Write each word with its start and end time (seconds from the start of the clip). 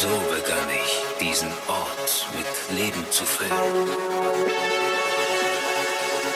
So 0.00 0.08
begann 0.08 0.70
ich, 0.82 1.02
diesen 1.20 1.52
Ort 1.68 2.26
mit 2.34 2.78
Leben 2.78 3.04
zu 3.10 3.22
füllen. 3.26 3.50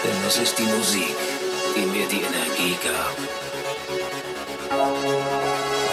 Denn 0.05 0.19
es 0.29 0.37
ist 0.37 0.59
die 0.59 0.65
Musik, 0.65 1.17
die 1.75 1.87
mir 1.87 2.07
die 2.09 2.21
Energie 2.21 2.77
gab, 2.85 3.17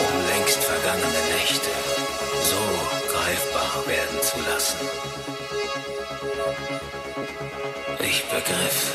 um 0.03 0.27
längst 0.27 0.61
vergangene 0.61 1.21
Nächte 1.33 1.71
so 2.43 2.61
greifbar 3.13 3.87
werden 3.87 4.21
zu 4.21 4.37
lassen. 4.51 4.77
Ich 8.01 8.25
begriff, 8.25 8.91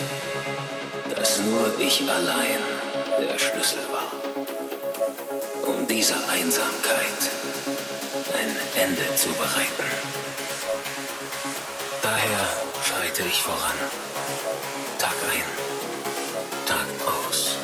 dass 1.14 1.40
nur 1.40 1.72
ich 1.78 2.02
allein 2.02 2.60
der 3.20 3.38
Schlüssel 3.38 3.80
war, 3.90 4.12
um 5.66 5.86
dieser 5.86 6.28
Einsamkeit 6.28 7.30
ein 8.36 8.82
Ende 8.82 9.14
zu 9.16 9.28
bereiten. 9.32 9.84
Daher 12.02 12.46
schreite 12.84 13.22
ich 13.22 13.40
voran, 13.42 13.78
Tag 14.98 15.14
ein, 15.32 15.48
Tag 16.66 16.86
aus, 17.06 17.56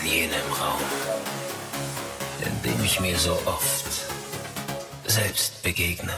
in 0.00 0.06
jenem 0.06 0.52
Raum, 0.60 0.80
in 2.44 2.62
dem 2.62 2.84
ich 2.84 3.00
mir 3.00 3.18
so 3.18 3.38
oft 3.46 3.86
selbst 5.06 5.62
begegne. 5.62 6.12